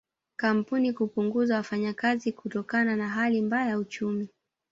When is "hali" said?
3.09-3.41